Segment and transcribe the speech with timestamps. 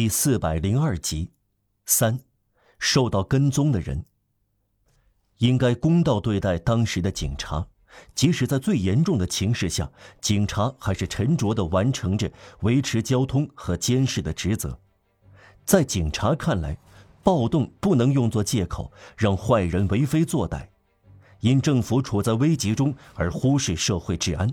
[0.00, 1.30] 第四百零二集，
[1.84, 2.20] 三，
[2.78, 4.06] 受到跟踪的人，
[5.36, 7.66] 应该公道对待当时的警察。
[8.14, 9.92] 即使在最严重的情势下，
[10.22, 14.80] 警察还是沉着地完成着维持交通和监视的职责。
[15.66, 16.78] 在警察看来，
[17.22, 20.66] 暴动不能用作借口让坏人为非作歹，
[21.40, 24.50] 因政府处在危急中而忽视社会治安。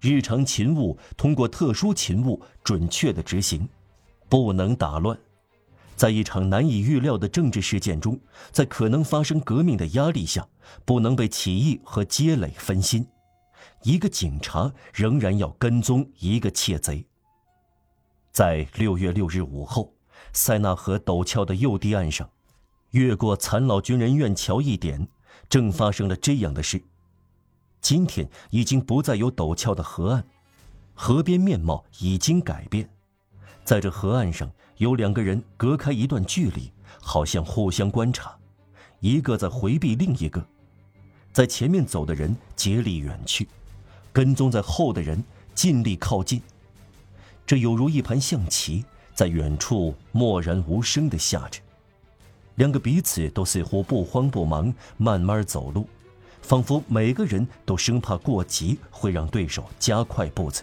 [0.00, 3.68] 日常勤务通过特殊勤务准确的执行，
[4.28, 5.18] 不能打乱。
[5.94, 8.20] 在一场难以预料的政治事件中，
[8.52, 10.46] 在可能发生革命的压力下，
[10.84, 13.06] 不能被起义和积累分心。
[13.82, 17.06] 一个警察仍然要跟踪一个窃贼。
[18.30, 19.94] 在六月六日午后，
[20.34, 22.28] 塞纳河陡峭的右堤岸上，
[22.90, 25.08] 越过残老军人院桥一点，
[25.48, 26.82] 正发生了这样的事。
[27.80, 30.26] 今天已经不再有陡峭的河岸，
[30.92, 32.90] 河边面貌已经改变，
[33.66, 34.50] 在这河岸上。
[34.78, 36.70] 有两个人隔开一段距离，
[37.00, 38.36] 好像互相观察，
[39.00, 40.46] 一个在回避另一个，
[41.32, 43.48] 在前面走的人竭力远去，
[44.12, 46.42] 跟踪在后的人尽力靠近。
[47.46, 51.58] 这有如一盘象棋，在远处默然无声地下着。
[52.56, 55.88] 两个彼此都似乎不慌不忙，慢慢走路，
[56.42, 60.62] 仿佛每个人都生怕过急会让对手加快步子。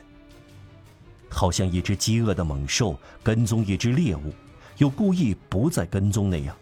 [1.33, 4.31] 好像一只饥饿的猛兽跟踪一只猎物，
[4.77, 6.55] 又故意不再跟踪那样。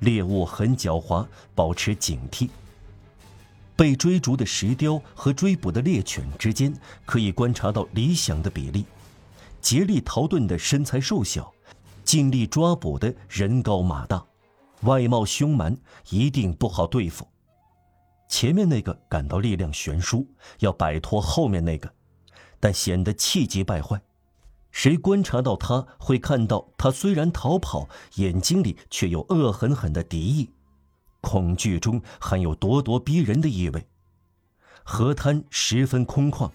[0.00, 2.50] 猎物很狡猾，保持警惕。
[3.76, 8.84] 被追逐的石雕和追捕的猎犬之间可以观察到理想的比例。
[9.60, 11.52] 竭力逃遁的身材瘦小，
[12.04, 14.24] 尽力抓捕的人高马大，
[14.82, 15.76] 外貌凶蛮，
[16.10, 17.26] 一定不好对付。
[18.28, 20.26] 前面那个感到力量悬殊，
[20.58, 21.92] 要摆脱后面那个。
[22.58, 24.00] 但显得气急败坏，
[24.70, 30.50] 谁观察到他，会看到他虽然逃跑，眼睛里却有恶狠狠的敌意，
[31.20, 33.86] 恐惧中含有咄咄逼人的意味。
[34.84, 36.50] 河滩十分空旷，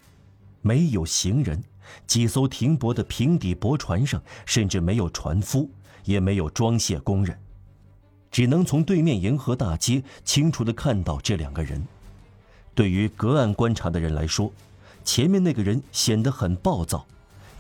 [0.62, 1.64] 没有行人，
[2.08, 5.70] 几艘停泊的平底驳船上甚至没有船夫，
[6.06, 7.38] 也没有装卸工人，
[8.32, 11.86] 只能从对面沿河大街清楚地看到这两个人。
[12.74, 14.50] 对于隔岸观察的人来说，
[15.04, 17.06] 前面那个人显得很暴躁，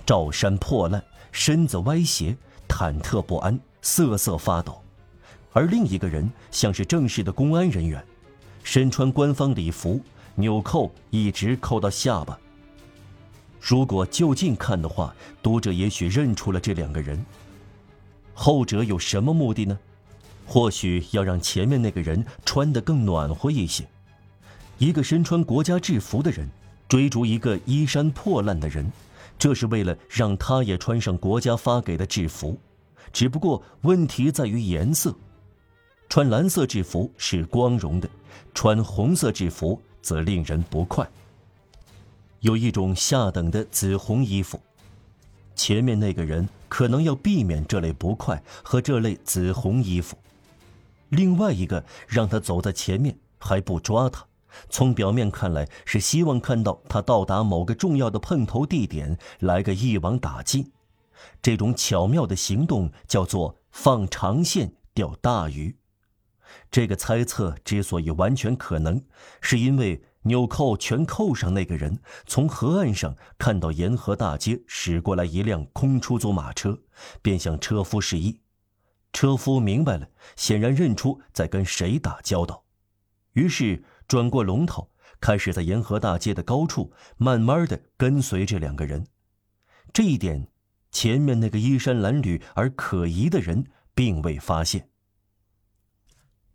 [0.06, 2.36] 罩衫破烂，身子歪斜，
[2.68, 4.74] 忐忑不安，瑟瑟发抖；
[5.52, 8.04] 而另一个人像是正式的公安人员，
[8.64, 10.00] 身穿官方礼服，
[10.36, 12.40] 纽扣一直扣到下巴。
[13.60, 17.24] 如果就近看的话，读者也许认出了这两个人。
[18.34, 19.78] 后者有什么目的呢？
[20.48, 23.88] 或许要让前面那个人穿得更暖和一些。
[24.78, 26.50] 一个身穿国家制服的人。
[26.92, 28.92] 追逐一个衣衫破烂的人，
[29.40, 32.60] 这是为了让他也穿上国家发给的制服，
[33.14, 35.16] 只不过问题在于颜色。
[36.10, 38.10] 穿蓝色制服是光荣的，
[38.54, 41.10] 穿红色制服则令人不快。
[42.42, 44.60] 有一种下等的紫红衣服，
[45.56, 50.18] 前面那个人可能要避免这类不快和这类紫红衣服。
[51.08, 54.26] 另外一个让他走在前面，还不抓他。
[54.70, 60.72] 从表面看来，是希望看到他到达某个重要的碰头地点，来个一网打尽。
[61.42, 65.78] 这种巧妙的行动叫做放长线钓大鱼。
[66.70, 69.02] 这个猜测之所以完全可能，
[69.40, 76.78] 是因为纽扣全扣上那个人从河岸上看到沿河大街驶过来一辆空出租马车，
[77.22, 78.42] 便向车夫示意。
[79.14, 82.64] 车夫明白了，显然认出在跟谁打交道，
[83.34, 83.84] 于是。
[84.08, 84.90] 转过龙头，
[85.20, 89.06] 开始在沿河大街的高处慢慢的跟随这两个人。
[89.94, 90.48] 这一点，
[90.92, 94.88] 前面那个衣衫褴褛而可疑的人并未发现。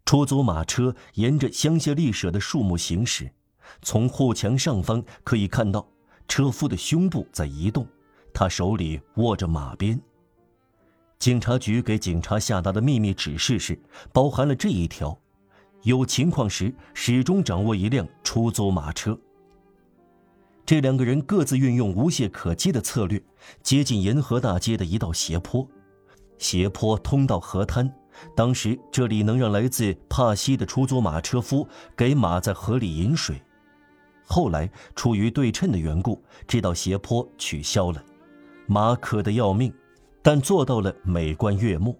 [0.04, 3.32] 出租马车沿着香榭丽舍的树木行驶，
[3.82, 5.86] 从护墙上方可以看到
[6.28, 7.86] 车夫的胸部在移动，
[8.32, 10.00] 他手里握着马鞭。
[11.18, 13.80] 警察局给警察下达的秘密指示是，
[14.12, 15.18] 包含了这一条。
[15.86, 19.16] 有情况时，始终掌握一辆出租马车。
[20.64, 23.22] 这两个人各自运用无懈可击的策略，
[23.62, 25.64] 接近沿河大街的一道斜坡。
[26.38, 27.88] 斜坡通到河滩，
[28.34, 31.64] 当时这里能让来自帕西的出租马车夫
[31.96, 33.40] 给马在河里饮水。
[34.26, 38.04] 后来出于对称的缘故，这道斜坡取消了，
[38.66, 39.72] 马渴得要命，
[40.20, 41.96] 但做到了美观悦目。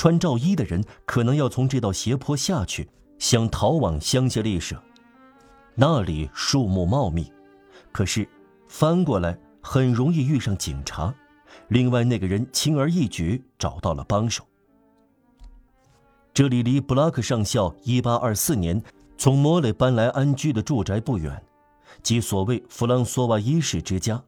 [0.00, 2.88] 穿罩衣的人可能要从这道斜坡下去，
[3.18, 4.82] 想逃往香榭丽舍，
[5.74, 7.30] 那里树木茂密，
[7.92, 8.26] 可是
[8.66, 11.14] 翻过来很容易遇上警察，
[11.68, 14.42] 另外那个人轻而易举找到了帮手。
[16.32, 18.82] 这里离布拉克上校1824年
[19.18, 21.44] 从摩雷搬来安居的住宅不远，
[22.02, 24.18] 即所谓弗朗索瓦一世之家。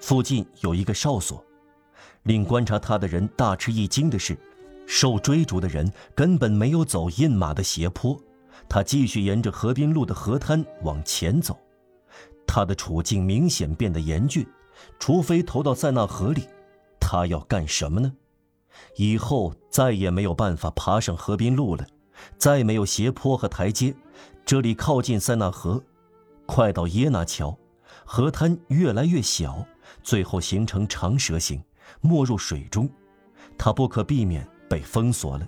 [0.00, 1.42] 附近有一个哨所。
[2.24, 4.38] 令观察他的人大吃一惊的是，
[4.86, 8.20] 受追逐的人根本没有走印马的斜坡，
[8.68, 11.58] 他继续沿着河滨路的河滩往前走。
[12.46, 14.46] 他的处境明显变得严峻，
[14.98, 16.46] 除非投到塞纳河里，
[17.00, 18.12] 他要干什么呢？
[18.96, 21.86] 以后再也没有办法爬上河滨路了，
[22.36, 23.94] 再没有斜坡和台阶。
[24.44, 25.82] 这里靠近塞纳河，
[26.44, 27.56] 快到耶纳桥，
[28.04, 29.66] 河滩越来越小，
[30.02, 31.62] 最后形成长蛇形，
[32.00, 32.88] 没入水中。
[33.56, 35.46] 他不可避免被封锁了。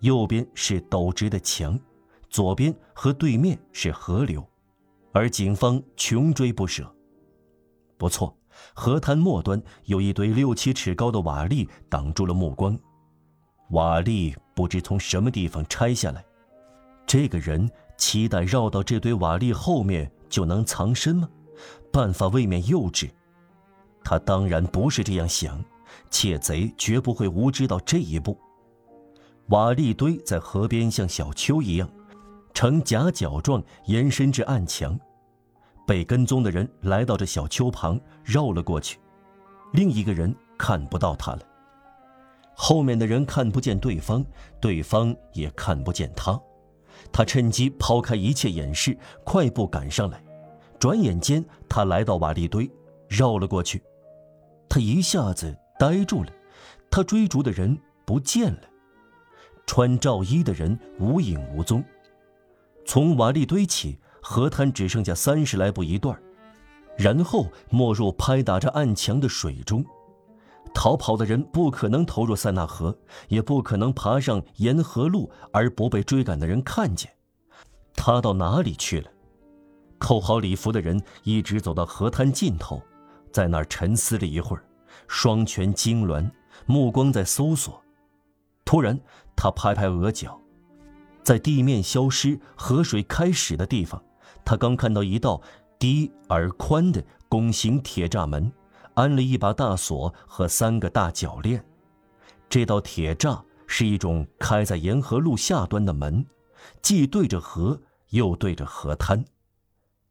[0.00, 1.78] 右边是陡直的墙，
[2.28, 4.44] 左边和对面是河流，
[5.12, 6.92] 而警方穷追不舍。
[7.96, 8.36] 不错。
[8.74, 12.78] 河滩末端有一堆六七尺高的瓦砾挡住了目光，
[13.70, 16.22] 瓦砾不知从什么地方拆下来。
[17.06, 21.28] 这个人期待绕到这堆瓦砾后面就能藏身吗？
[21.90, 23.10] 办法未免幼稚。
[24.04, 25.64] 他当然不是这样想，
[26.10, 28.38] 窃贼绝不会无知到这一步。
[29.48, 31.88] 瓦砾堆在河边像小丘一样，
[32.54, 34.98] 呈夹角状延伸至岸墙。
[35.86, 38.98] 被跟踪的人来到这小丘旁，绕了过去。
[39.72, 41.40] 另一个人看不到他了。
[42.54, 44.24] 后面的人看不见对方，
[44.60, 46.40] 对方也看不见他。
[47.10, 50.22] 他趁机抛开一切掩饰，快步赶上来。
[50.78, 52.70] 转眼间，他来到瓦砾堆，
[53.08, 53.82] 绕了过去。
[54.68, 56.30] 他一下子呆住了。
[56.88, 58.60] 他追逐的人不见了，
[59.66, 61.82] 穿罩衣的人无影无踪。
[62.86, 63.98] 从瓦砾堆起。
[64.24, 66.16] 河滩只剩下三十来步一段，
[66.96, 69.84] 然后没入拍打着岸墙的水中。
[70.72, 72.96] 逃跑的人不可能投入塞纳河，
[73.26, 77.10] 也不可能爬上沿河路而不被追赶的人看见。
[77.96, 79.10] 他到哪里去了？
[79.98, 82.80] 扣好礼服的人一直走到河滩尽头，
[83.32, 84.64] 在那儿沉思了一会儿，
[85.08, 86.30] 双拳痉挛，
[86.66, 87.82] 目光在搜索。
[88.64, 88.98] 突然，
[89.34, 90.40] 他拍拍额角，
[91.22, 94.02] 在地面消失、河水开始的地方。
[94.44, 95.40] 他刚看到一道
[95.78, 98.52] 低而宽的拱形铁栅门，
[98.94, 101.64] 安了一把大锁和三个大铰链。
[102.48, 106.24] 这道铁栅是一种开在沿河路下端的门，
[106.82, 107.80] 既对着河，
[108.10, 109.24] 又对着河滩。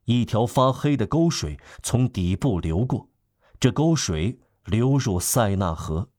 [0.06, 3.08] 一条发黑的沟水从底部流过，
[3.60, 6.10] 这沟水流入塞纳河。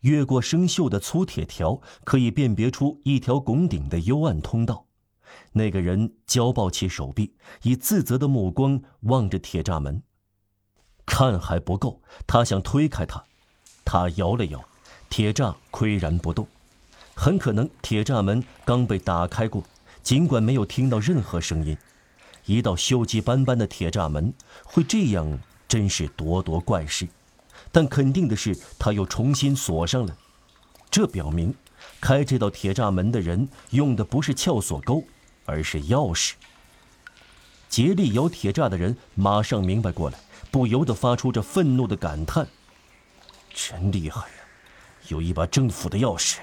[0.00, 4.86] 越过生锈的粗铁条，可以辨别出一条拱顶的幽暗通道。
[5.52, 10.02] 那个人交抱起手臂，以自责的目光望着铁栅门。
[11.04, 13.24] 看还不够，他想推开它。
[13.84, 14.62] 他摇了摇，
[15.10, 16.46] 铁栅岿然不动。
[17.14, 19.64] 很可能铁栅门刚被打开过，
[20.02, 21.76] 尽管没有听到任何声音。
[22.44, 24.32] 一道锈迹斑斑的铁栅门
[24.64, 27.08] 会这样，真是咄咄怪事。
[27.78, 30.16] 但肯定的是，他又重新锁上了。
[30.90, 31.54] 这表明，
[32.00, 35.04] 开这道铁栅门的人用的不是撬锁钩。
[35.44, 36.32] 而是钥匙。
[37.70, 40.18] 竭力摇铁栅的人马上明白过来，
[40.50, 42.46] 不由得发出这愤怒的感叹
[43.54, 44.34] ：“真厉害呀，
[45.06, 46.38] 有一把政府的钥匙。”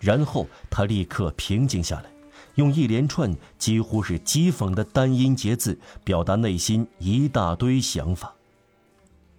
[0.00, 2.10] 然后他立刻平静下来，
[2.54, 8.34] 用一连串几乎是讥讽的单音节字表达内心一大堆想法：“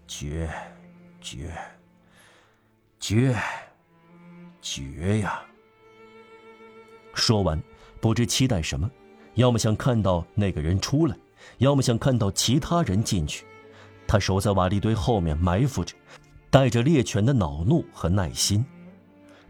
[0.07, 0.49] 绝，
[1.21, 1.53] 绝，
[2.99, 3.35] 绝，
[4.61, 5.41] 绝呀！”
[7.13, 7.61] 说完。
[8.01, 8.91] 不知期待什么，
[9.35, 11.15] 要么想看到那个人出来，
[11.59, 13.45] 要么想看到其他人进去。
[14.05, 15.95] 他守在瓦砾堆后面埋伏着，
[16.49, 18.65] 带着猎犬的恼怒和耐心。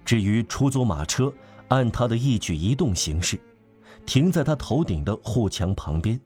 [0.06, 1.34] 至于出租马车，
[1.70, 3.42] 按他的一举一动行事，
[4.06, 6.22] 停在他头顶的护墙旁边。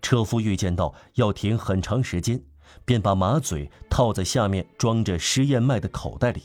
[0.00, 2.40] 车夫预见到要停很长时间，
[2.84, 6.42] 便把马嘴套在下面装着试验麦的口袋里。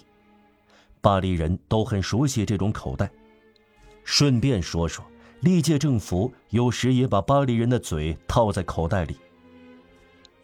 [1.01, 3.11] 巴黎人都很熟悉这种口袋。
[4.03, 5.03] 顺便说说，
[5.41, 9.17] 历届政府有时也把巴黎人的嘴套在口袋里。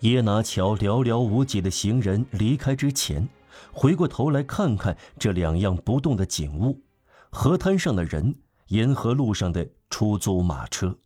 [0.02, 3.28] 耶拿桥寥寥无几的行人离开之前，
[3.74, 6.82] 回过头来看看这两样不动的景物：
[7.30, 8.34] 河滩上的人，
[8.68, 10.98] 沿河路上的出租马车。